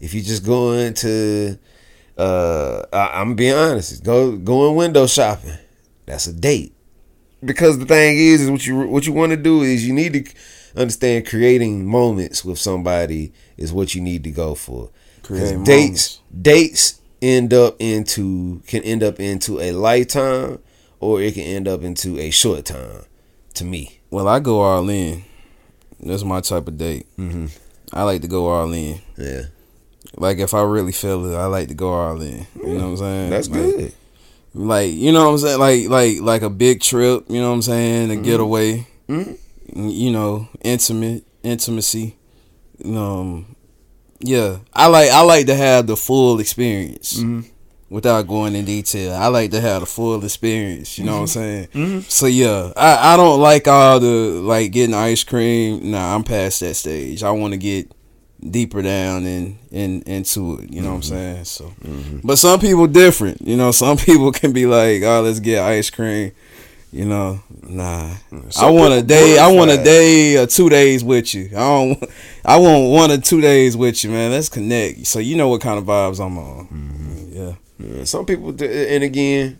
[0.00, 1.58] If you just going to,
[2.18, 5.56] uh, I, I'm being honest, go going window shopping,
[6.06, 6.74] that's a date.
[7.44, 10.12] Because the thing is, is what you what you want to do is you need
[10.12, 10.32] to
[10.80, 14.90] understand creating moments with somebody is what you need to go for.
[15.22, 20.58] 'Cause Creating dates dates end up into can end up into a lifetime
[21.00, 23.04] or it can end up into a short time
[23.54, 25.24] to me Well, I go all in.
[26.00, 27.06] That's my type of date.
[27.18, 27.50] Mhm.
[27.92, 29.00] I like to go all in.
[29.16, 29.42] yeah
[30.16, 32.46] Like if I really feel it, I like to go all in.
[32.62, 33.30] You know what I'm saying?
[33.30, 33.92] that's Like- good
[34.54, 35.58] Like you know what I'm saying?
[35.58, 37.24] Like like like a big trip.
[37.28, 38.10] You know what I'm saying?
[38.10, 38.86] A getaway.
[39.08, 39.36] Mhm.
[39.74, 42.16] You know, intimate intimacy.
[42.84, 43.56] Um,
[44.20, 47.18] yeah, I like I like to have the full experience.
[47.20, 47.46] Mhm.
[47.90, 50.98] Without going in detail, I like to have the full experience.
[50.98, 51.68] You know what I'm saying?
[51.74, 52.10] Mhm.
[52.10, 55.90] So yeah, I, I don't like all the like getting ice cream.
[55.90, 57.22] Nah, I'm past that stage.
[57.22, 57.90] I want to get
[58.50, 60.72] deeper down and in, into it.
[60.72, 61.08] You know what I'm mm-hmm.
[61.08, 61.44] saying?
[61.44, 62.26] So, mm-hmm.
[62.26, 63.40] but some people different.
[63.42, 66.32] You know, some people can be like, oh, let's get ice cream.
[66.92, 68.10] You know, nah.
[68.30, 69.38] Mm, I want a day.
[69.38, 71.46] I want a uh, day or two days with you.
[71.52, 72.10] I don't.
[72.44, 74.30] I want one or two days with you, man.
[74.30, 75.06] Let's connect.
[75.06, 76.66] So you know what kind of vibes I'm on.
[76.66, 77.02] Mm-hmm.
[77.32, 79.58] Yeah, Yeah, some people and again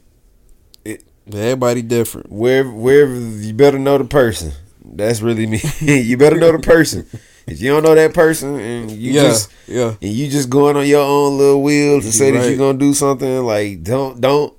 [0.85, 2.31] it, everybody different.
[2.31, 4.53] wherever wherever you better know the person
[4.85, 7.07] that's really me you better know the person
[7.47, 9.95] if you don't know that person and you yeah, just yeah.
[10.01, 12.95] and you just going on your own little wheels to say that you're gonna do
[12.95, 14.55] something like don't don't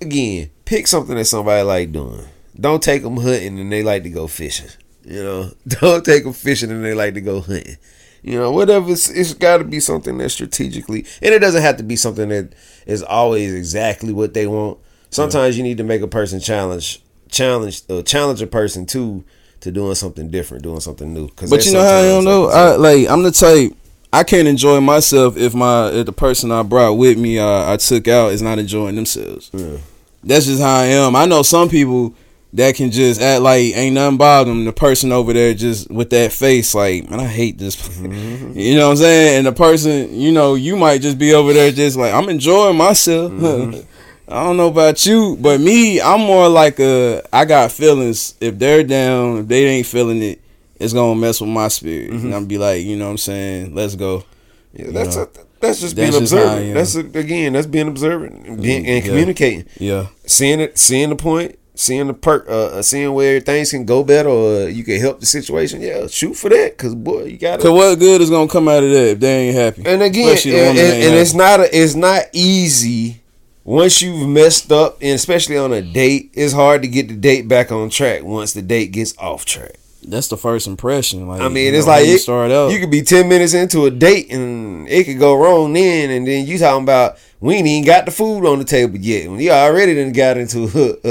[0.00, 2.26] again pick something that somebody like doing.
[2.58, 4.70] Don't take them hunting and they like to go fishing
[5.04, 5.50] you know?
[5.68, 7.76] Don't take them fishing and they like to go hunting.
[8.22, 11.78] You know whatever it's, it's got to be something that strategically and it doesn't have
[11.78, 12.52] to be something that
[12.86, 14.78] is always exactly what they want.
[15.08, 19.24] Sometimes you need to make a person challenge challenge uh, challenge a person too
[19.60, 22.48] to doing something different doing something new Cause But you know how I don't know.
[22.48, 23.72] I like I'm the type.
[24.12, 27.76] I can't enjoy myself if my if the person I brought with me uh, I
[27.76, 29.50] took out is not enjoying themselves.
[29.52, 29.76] Yeah.
[30.24, 31.16] That's just how I am.
[31.16, 32.14] I know some people
[32.52, 34.64] that can just act like ain't nothing bother them.
[34.64, 37.76] The person over there just with that face, like man, I hate this.
[37.76, 38.52] Mm-hmm.
[38.58, 39.38] you know what I'm saying?
[39.38, 42.76] And the person, you know, you might just be over there just like I'm enjoying
[42.76, 43.30] myself.
[43.32, 43.86] Mm-hmm.
[44.30, 47.22] I don't know about you, but me, I'm more like a.
[47.32, 48.34] I got feelings.
[48.40, 50.40] If they're down, if they ain't feeling it,
[50.78, 52.10] it's gonna mess with my spirit.
[52.10, 52.26] Mm-hmm.
[52.26, 53.74] And I'm be like, you know what I'm saying?
[53.74, 54.24] Let's go.
[54.72, 56.74] Yeah, that's a, that's just That's being just I observant.
[56.74, 59.10] That's a, again, that's being observant and, being, and Yeah.
[59.10, 63.72] communicating, Yeah, seeing it, seeing the point, seeing the perk, uh, uh, seeing where things
[63.72, 65.80] can go better or you can help the situation.
[65.80, 68.84] Yeah, shoot for that, cause boy, you got cause what good is gonna come out
[68.84, 69.82] of that if they ain't happy?
[69.84, 73.20] And again, and, and- and it's not a, it's not easy.
[73.64, 77.46] Once you've messed up, and especially on a date, it's hard to get the date
[77.46, 78.22] back on track.
[78.24, 79.72] Once the date gets off track.
[80.02, 81.28] That's the first impression.
[81.28, 82.72] Like I mean, it's know, like you it- start out.
[82.72, 86.26] You could be ten minutes into a date and it could go wrong then, and
[86.26, 89.30] then you talking about we ain't even got the food on the table yet.
[89.30, 91.08] When you already done got into a,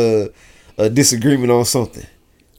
[0.79, 2.05] a, a disagreement on something.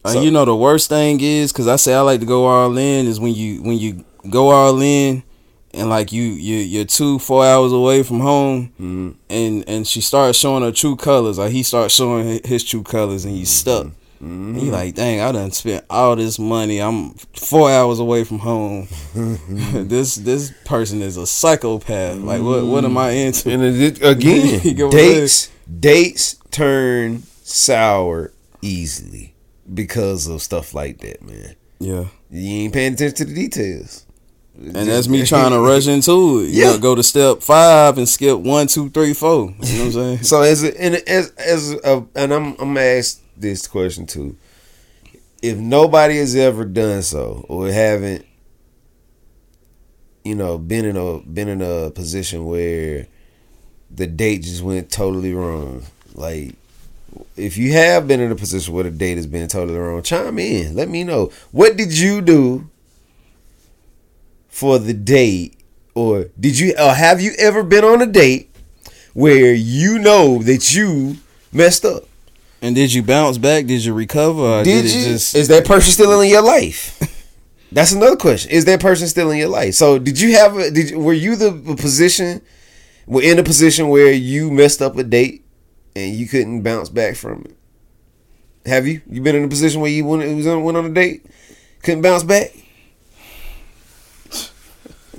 [0.04, 2.46] And So- you know the worst thing is because I say I like to go
[2.46, 5.24] all in is when you when you go all in
[5.72, 9.14] and like you you you're two four hours away from home Mhm.
[9.28, 13.24] and and she starts showing her true colors like he starts showing his true colors
[13.24, 13.86] and you stuck.
[14.22, 14.54] Mm-hmm.
[14.54, 16.78] And you like, dang, I done spent all this money.
[16.78, 18.86] I'm four hours away from home.
[19.14, 22.18] this this person is a psychopath.
[22.18, 23.50] Like, what what am I into?
[23.50, 25.48] And it, again, dates
[25.80, 29.34] dates turn sour easily
[29.72, 31.54] because of stuff like that, man.
[31.78, 34.04] Yeah, You ain't paying attention to the details.
[34.60, 36.50] And that's me trying to rush into it.
[36.50, 36.72] You Yeah.
[36.72, 39.54] know, go to step five and skip one, two, three, four.
[39.62, 40.18] You know what I'm saying?
[40.24, 44.36] So as a, and as as a, and I'm I'm gonna ask this question too.
[45.42, 48.26] If nobody has ever done so or haven't,
[50.24, 53.06] you know, been in a been in a position where
[53.90, 56.54] the date just went totally wrong, like.
[57.36, 60.38] If you have been in a position where the date has been totally wrong, chime
[60.38, 60.76] in.
[60.76, 61.32] Let me know.
[61.50, 62.70] What did you do
[64.60, 65.58] for the date,
[65.94, 68.54] or did you, or have you ever been on a date
[69.14, 71.16] where you know that you
[71.50, 72.02] messed up?
[72.60, 73.64] And did you bounce back?
[73.64, 74.60] Did you recover?
[74.60, 75.00] Or Did, did, you?
[75.00, 76.98] it just is that person still in your life?
[77.72, 78.50] That's another question.
[78.50, 79.72] Is that person still in your life?
[79.76, 80.70] So did you have a?
[80.70, 82.42] Did you, were you the position?
[83.06, 85.42] Were in a position where you messed up a date
[85.96, 88.68] and you couldn't bounce back from it?
[88.68, 89.00] Have you?
[89.08, 91.24] You been in a position where you went, went on a date,
[91.82, 92.52] couldn't bounce back?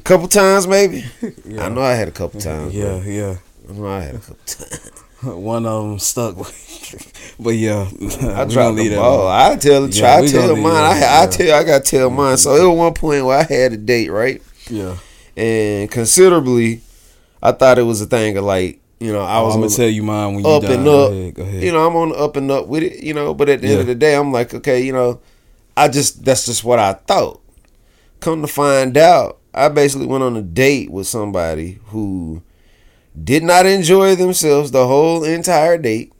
[0.01, 1.05] A couple times, maybe.
[1.59, 2.73] I know I had a couple times.
[2.73, 3.01] yeah, bro.
[3.03, 3.35] yeah.
[3.69, 4.91] I know I had a couple times.
[5.21, 6.35] One of them stuck.
[7.39, 7.87] but yeah,
[8.35, 9.27] I dropped the ball.
[9.27, 10.65] I tell Yeah, try I tell mine.
[10.73, 11.27] I, that, I yeah.
[11.29, 12.37] tell I got to tell mine.
[12.37, 14.97] So it was one point where I had a date right, Yeah,
[15.37, 16.81] and considerably,
[17.43, 19.85] I thought it was a thing of like you know I I was was gonna
[19.87, 20.71] tell you mine when you up done.
[20.73, 21.11] and Go up.
[21.11, 21.63] ahead, go ahead.
[21.63, 23.03] You know I'm on the up and up with it.
[23.03, 25.21] You know, but at the end of the day, I'm like okay, you know,
[25.77, 27.39] I just that's just what I thought.
[28.21, 32.41] Come to find out, I basically went on a date with somebody who
[33.21, 36.13] did not enjoy themselves the whole entire date.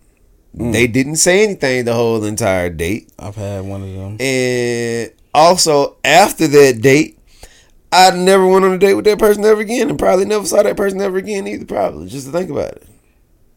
[0.56, 0.74] Mm.
[0.74, 3.10] They didn't say anything the whole entire date.
[3.18, 4.18] I've had one of them.
[4.20, 7.18] And also after that date,
[7.94, 10.64] I never went on a date with that person ever again, and probably never saw
[10.64, 11.66] that person ever again either.
[11.66, 12.88] Probably just to think about it.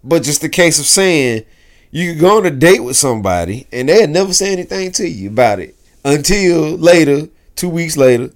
[0.03, 1.45] But just the case of saying
[1.91, 5.29] you could go on a date with somebody and they'd never say anything to you
[5.31, 8.31] about it until later, two weeks later,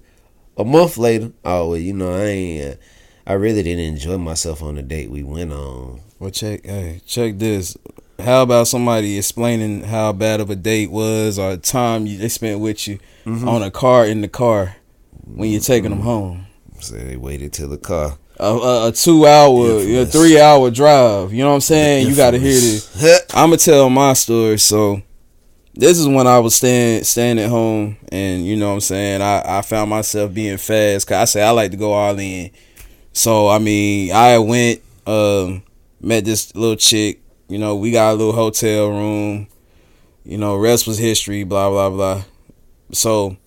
[0.59, 1.31] a month later.
[1.43, 2.73] Oh well, you know I ain't.
[2.73, 2.77] Uh,
[3.25, 6.01] I really didn't enjoy myself on the date we went on.
[6.19, 6.65] Well, check.
[6.65, 7.75] Hey, check this.
[8.19, 12.59] How about somebody explaining how bad of a date was or time you, they spent
[12.59, 13.47] with you Mm-hmm.
[13.47, 14.75] on a car in the car
[15.25, 16.47] when you're taking them home?
[16.79, 18.17] So they waited till the car.
[18.39, 21.31] A, a, a two hour, a three hour drive.
[21.33, 22.07] You know what I'm saying?
[22.07, 23.25] You got to hear this.
[23.33, 24.57] I'm gonna tell my story.
[24.57, 25.01] So
[25.79, 29.21] this is when I was staying staying at home, and you know what I'm saying.
[29.21, 31.07] I I found myself being fast.
[31.07, 32.51] Cause I say I like to go all in.
[33.13, 35.63] So I mean, I went um
[36.01, 37.21] met this little chick.
[37.47, 39.47] You know, we got a little hotel room.
[40.25, 41.45] You know, rest was history.
[41.45, 42.23] Blah blah blah.
[42.91, 43.37] So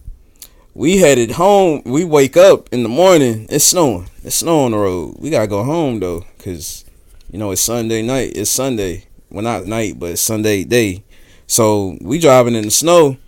[0.73, 1.83] we headed home.
[1.85, 3.47] We wake up in the morning.
[3.51, 4.09] It's snowing.
[4.25, 5.17] It's snowing on the road.
[5.19, 6.87] We gotta go home though, cause
[7.31, 8.33] you know it's Sunday night.
[8.37, 9.05] It's Sunday.
[9.29, 11.05] Well, not night, but Sunday day.
[11.53, 13.19] So we driving in the snow.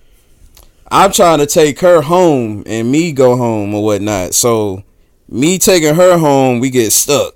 [0.90, 4.32] I'm trying to take her home and me go home or whatnot.
[4.32, 4.82] So
[5.28, 7.34] me taking her home, we get stuck.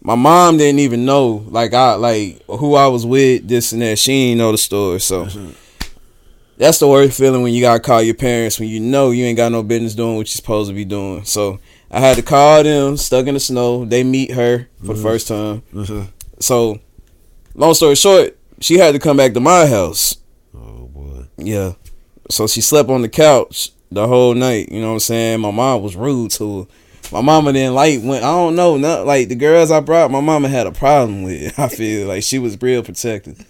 [0.00, 4.00] My mom didn't even know, like I like who I was with, this and that.
[4.00, 4.98] She didn't know the story.
[4.98, 5.28] So
[6.56, 9.36] that's the worst feeling when you gotta call your parents when you know you ain't
[9.36, 11.24] got no business doing what you're supposed to be doing.
[11.24, 13.84] So I had to call them, stuck in the snow.
[13.84, 15.62] They meet her for the first time.
[16.40, 16.80] So
[17.54, 20.16] long story short, she had to come back to my house.
[20.54, 21.26] Oh boy.
[21.36, 21.72] Yeah.
[22.30, 24.70] So she slept on the couch the whole night.
[24.70, 25.40] You know what I'm saying?
[25.40, 26.66] My mom was rude to her.
[27.10, 30.20] My mama didn't like when I don't know, not like the girls I brought, my
[30.20, 31.58] mama had a problem with.
[31.58, 33.44] I feel like she was real protective.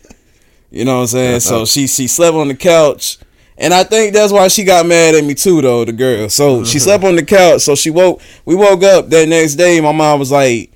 [0.70, 1.40] You know what I'm saying?
[1.40, 1.66] so uh-huh.
[1.66, 3.18] she she slept on the couch.
[3.60, 6.28] And I think that's why she got mad at me too though, the girl.
[6.28, 6.84] So she uh-huh.
[6.84, 7.62] slept on the couch.
[7.62, 10.70] So she woke we woke up that next day, my mom was like,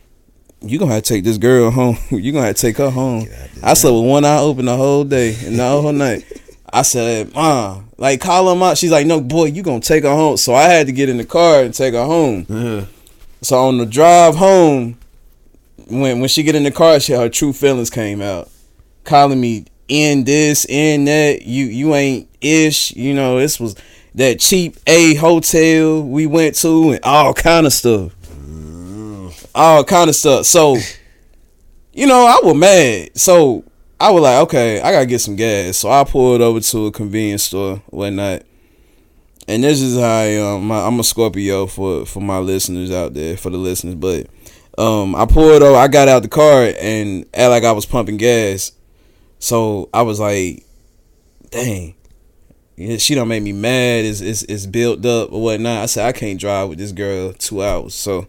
[0.64, 1.98] You gonna have to take this girl home.
[2.10, 3.26] you gonna have to take her home.
[3.62, 6.24] I slept with one eye open the whole day and the whole night.
[6.72, 8.78] I said, Mom, like call her out.
[8.78, 10.36] She's like, No, boy, you gonna take her home.
[10.36, 12.88] So I had to get in the car and take her home.
[13.42, 14.98] So on the drive home,
[15.88, 18.48] when when she get in the car, she her true feelings came out,
[19.04, 21.42] calling me in this, in that.
[21.42, 22.92] You you ain't ish.
[22.92, 23.74] You know this was
[24.14, 28.14] that cheap A hotel we went to and all kind of stuff,
[29.54, 30.46] all kind of stuff.
[30.46, 30.76] So,
[31.92, 33.18] you know, I was mad.
[33.18, 33.64] So
[34.00, 35.76] I was like, okay, I gotta get some gas.
[35.76, 38.42] So I pulled over to a convenience store, whatnot.
[39.48, 40.58] And this is how I.
[40.58, 43.96] My, I'm a Scorpio for for my listeners out there, for the listeners.
[43.96, 44.26] But
[44.78, 45.76] um, I pulled over.
[45.76, 48.72] I got out the car and act like I was pumping gas.
[49.38, 50.64] So I was like,
[51.50, 51.94] dang,
[52.98, 54.04] she don't make me mad.
[54.04, 55.82] It's, it's it's built up or whatnot.
[55.82, 57.94] I said I can't drive with this girl two hours.
[57.94, 58.26] So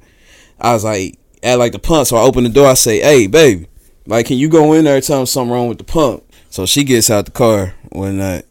[0.63, 2.07] I was like, act like the pump.
[2.07, 2.67] So I open the door.
[2.67, 3.67] I say, hey, baby,
[4.07, 6.23] like, can you go in there and tell me something wrong with the pump?
[6.49, 8.45] So she gets out the car whatnot.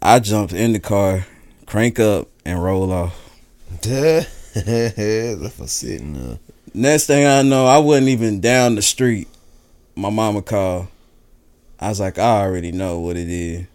[0.00, 1.26] I jumped in the car,
[1.66, 3.18] crank up, and roll off.
[3.80, 4.22] Duh.
[4.54, 6.38] That's sitting there.
[6.74, 9.28] Next thing I know, I wasn't even down the street.
[9.94, 10.88] My mama called.
[11.78, 13.66] I was like, I already know what it is.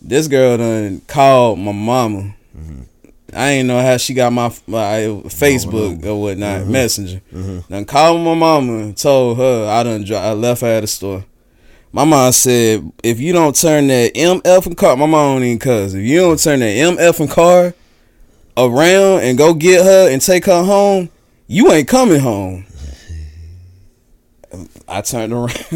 [0.00, 2.34] This girl done called my mama.
[2.56, 2.82] Mm-hmm.
[3.34, 7.20] I ain't know how she got my, my Facebook or whatnot, Messenger.
[7.68, 10.86] Then called my mama and told her I done dri- I left her at the
[10.86, 11.24] store.
[11.92, 15.58] My mom said, if you don't turn that MF and car, my mom don't even
[15.58, 15.92] cuss.
[15.94, 17.74] If you don't turn that MF and car,
[18.56, 21.08] around and go get her and take her home,
[21.46, 22.64] you ain't coming home.
[24.88, 25.50] I turned around.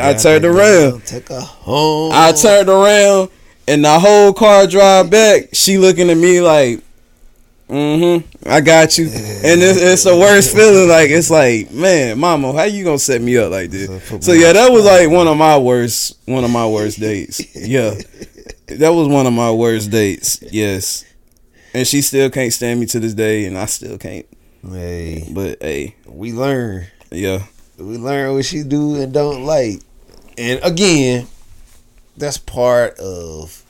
[0.00, 1.04] I turned around.
[1.04, 2.10] Take her home.
[2.14, 3.30] I turned around
[3.68, 5.48] and the whole car drive back.
[5.52, 6.82] She looking at me like,
[7.68, 9.06] mm-hmm, I got you.
[9.06, 10.88] And it's, it's the worst feeling.
[10.88, 13.88] Like it's like, man, mama, how you gonna set me up like this?
[14.24, 17.40] So yeah, that was like one of my worst, one of my worst dates.
[17.56, 17.94] Yeah,
[18.68, 20.42] that was one of my worst dates.
[20.52, 21.04] Yes,
[21.74, 24.26] and she still can't stand me to this day, and I still can't.
[24.68, 26.86] Hey, But hey, we learn.
[27.10, 27.44] yeah,
[27.78, 29.80] We learn what she do and don't like.
[30.38, 31.28] And again,
[32.16, 33.62] that's part of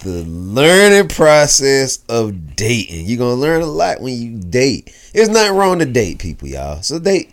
[0.00, 3.06] the learning process of dating.
[3.06, 4.94] You're gonna learn a lot when you date.
[5.14, 6.82] It's not wrong to date people, y'all.
[6.82, 7.30] So date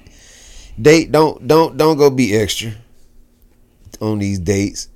[0.81, 2.71] date don't don't don't go be extra
[4.01, 4.89] on these dates.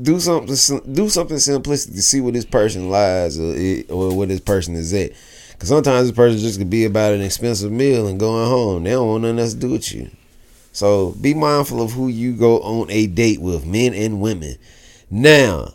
[0.00, 4.28] Do something do something simplistic to see what this person lies or, it, or what
[4.28, 5.12] this person is at.
[5.58, 8.84] Cause sometimes this person just could be about an expensive meal and going home.
[8.84, 10.10] They don't want nothing else to do with you.
[10.72, 14.56] So be mindful of who you go on a date with, men and women.
[15.10, 15.72] Now,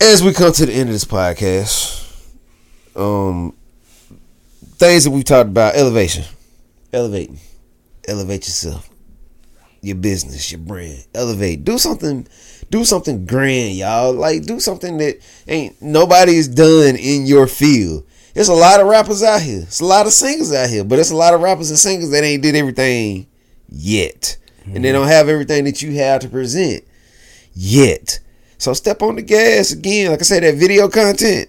[0.00, 2.04] as we come to the end of this podcast,
[2.96, 3.54] um,
[4.76, 6.24] things that we've talked about, elevation,
[6.92, 7.38] elevating,
[8.06, 8.88] elevate yourself,
[9.82, 12.26] your business, your brand, elevate, do something,
[12.70, 14.12] do something grand, y'all.
[14.12, 18.04] Like do something that ain't nobody's done in your field.
[18.34, 19.62] There's a lot of rappers out here.
[19.62, 22.10] It's a lot of singers out here, but it's a lot of rappers and singers
[22.10, 23.26] that ain't did everything
[23.68, 26.84] yet, and they don't have everything that you have to present
[27.52, 28.20] yet.
[28.58, 30.10] So step on the gas again.
[30.10, 31.48] Like I said, that video content.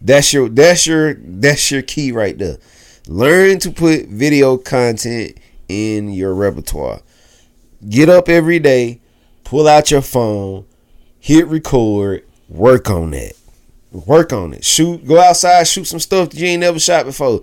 [0.00, 2.58] That's your that's your that's your key right there.
[3.08, 7.00] Learn to put video content in your repertoire.
[7.88, 9.00] Get up every day,
[9.44, 10.66] pull out your phone,
[11.18, 13.32] hit record, work on that.
[13.90, 14.64] Work on it.
[14.64, 17.40] Shoot, go outside, shoot some stuff that you ain't never shot before.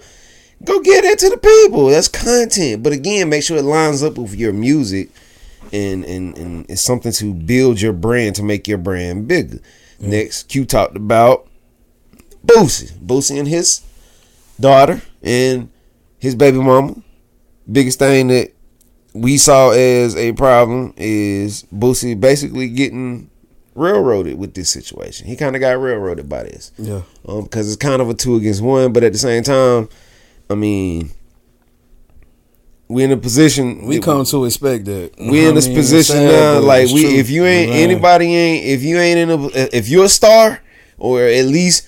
[0.64, 1.88] Go get that to the people.
[1.88, 2.84] That's content.
[2.84, 5.10] But again, make sure it lines up with your music
[5.74, 9.60] and and, and it's something to build your brand to make your brand bigger.
[10.00, 11.48] Next, Q talked about
[12.46, 12.92] Boosie.
[13.00, 13.82] Boosie and his
[14.60, 15.70] daughter and
[16.20, 16.96] his baby mama.
[17.72, 18.54] Biggest thing that
[19.14, 23.30] we saw as a problem is Boosie basically getting
[23.74, 25.28] railroaded with this situation.
[25.28, 26.72] He kind of got railroaded by this.
[26.78, 27.02] yeah.
[27.28, 29.90] Um, because it's kind of a two against one, but at the same time,
[30.50, 31.12] I mean,
[32.88, 33.86] we in a position.
[33.86, 35.12] We come to expect that.
[35.18, 36.60] we in this mean, position sad, now.
[36.60, 37.12] Like we, true.
[37.16, 37.80] if you ain't Right.
[37.80, 40.62] anybody ain't if you ain't in a if you're a star
[40.98, 41.88] or at least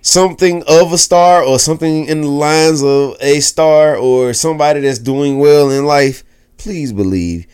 [0.00, 4.98] something of a star or something in the lines of a star or somebody that's
[4.98, 6.24] doing well in life,
[6.56, 7.46] please believe.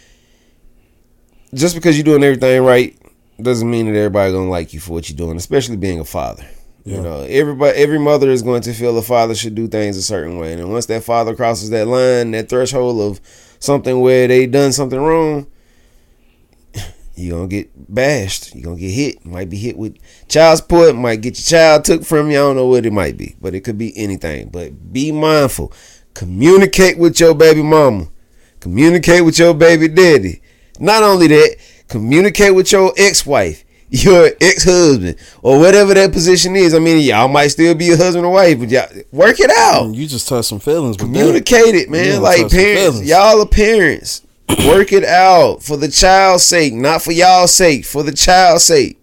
[1.52, 2.96] Just because you're doing everything right
[3.40, 6.44] doesn't mean that everybody gonna like you for what you're doing, especially being a father.
[6.84, 7.00] You Yeah.
[7.02, 10.38] know, everybody, every mother is going to feel the father should do things a certain
[10.38, 13.20] way, and once that father crosses that line, that threshold of
[13.58, 15.46] something where they done something wrong,
[17.14, 18.54] you gonna get bashed.
[18.54, 19.24] You gonna get hit.
[19.24, 19.96] Might be hit with
[20.28, 20.94] child support.
[20.94, 22.36] Might get your child took from you.
[22.36, 24.48] I don't know what it might be, but it could be anything.
[24.50, 25.72] But be mindful.
[26.12, 28.08] Communicate with your baby mama.
[28.60, 30.40] Communicate with your baby daddy.
[30.78, 31.56] Not only that,
[31.88, 33.63] communicate with your ex-wife,
[34.02, 36.74] your ex-husband, or whatever that position is.
[36.74, 39.94] I mean, y'all might still be a husband or wife, but y'all work it out.
[39.94, 40.96] You just touch some feelings.
[40.96, 42.20] Communicate it, man.
[42.22, 44.22] Like parents, y'all are parents.
[44.68, 49.00] Work it out for the child's sake, not for y'all's sake, for the child's sake.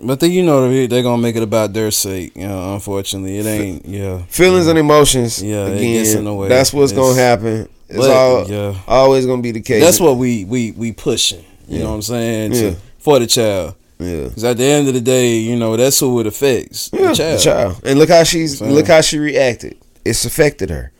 [0.00, 2.34] But then you know they're gonna make it about their sake.
[2.36, 3.86] You know, unfortunately, it ain't.
[3.86, 5.40] Yeah, Feelings and emotions.
[5.42, 6.48] Yeah, it again, gets in the way.
[6.48, 7.68] that's what's It's- gonna happen.
[7.88, 8.74] It's but, all yeah.
[8.88, 9.82] always gonna be the case.
[9.82, 11.44] that's what we we we pushing.
[11.68, 11.84] You Yeah.
[11.84, 12.50] know what I'm saying?
[12.52, 12.74] To- Yeah.
[12.98, 14.24] For the child, Yeah.
[14.28, 16.90] because at the end of the day, you know that's who it affects.
[16.92, 17.38] Yeah, the child.
[17.38, 17.80] the child.
[17.84, 19.76] And look how she's look how she reacted.
[20.04, 20.92] It's affected her.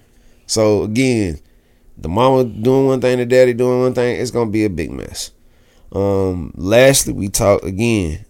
[0.46, 1.38] So again,
[1.98, 4.90] the mama doing one thing, the daddy doing one thing, it's gonna be a big
[4.90, 5.30] mess.
[5.92, 8.24] Um, lastly, we talk again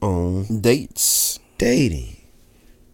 [0.00, 1.38] on Dates.
[1.58, 2.16] dating.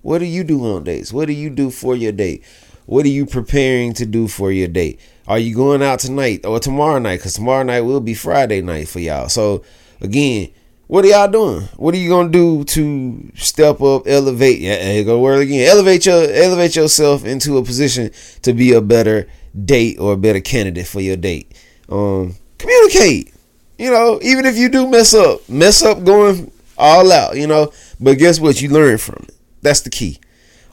[0.03, 1.13] What do you do on dates?
[1.13, 2.45] What do you do for your date?
[2.87, 5.01] What are you preparing to do for your date?
[5.29, 7.19] Are you going out tonight or tomorrow night?
[7.19, 9.29] Because tomorrow night will be Friday night for y'all.
[9.29, 9.63] So
[10.03, 10.51] again,
[10.87, 11.63] what are y'all doing?
[11.77, 14.59] What are you gonna do to step up, elevate?
[14.59, 15.67] Yeah, here go word again.
[15.67, 18.11] Elevate your elevate yourself into a position
[18.43, 19.27] to be a better
[19.65, 21.57] date or a better candidate for your date.
[21.89, 23.33] Um, communicate.
[23.79, 27.37] You know, even if you do mess up, mess up going all out.
[27.37, 28.61] You know, but guess what?
[28.61, 29.35] You learn from it.
[29.63, 30.21] That's the key.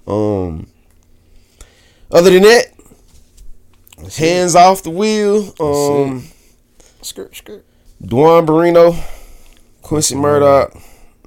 [0.06, 0.68] Um,
[2.12, 2.66] other than that,
[4.18, 5.54] hands off the wheel.
[5.60, 6.26] Um,
[7.02, 7.66] Skirt, skirt.
[8.04, 8.94] Duan Barino,
[9.90, 10.72] Quincy Murdoch,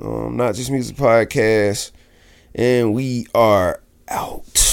[0.00, 1.90] Um, not just music podcast,
[2.54, 4.71] and we are out.